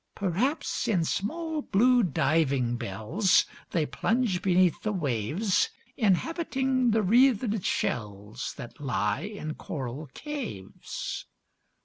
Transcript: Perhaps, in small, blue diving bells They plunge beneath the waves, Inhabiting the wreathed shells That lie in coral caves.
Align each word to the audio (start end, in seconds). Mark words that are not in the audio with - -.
Perhaps, 0.15 0.87
in 0.87 1.05
small, 1.05 1.61
blue 1.61 2.01
diving 2.01 2.75
bells 2.75 3.45
They 3.69 3.85
plunge 3.85 4.41
beneath 4.41 4.81
the 4.81 4.91
waves, 4.91 5.69
Inhabiting 5.95 6.89
the 6.89 7.03
wreathed 7.03 7.63
shells 7.63 8.55
That 8.57 8.79
lie 8.81 9.21
in 9.21 9.53
coral 9.53 10.07
caves. 10.15 11.25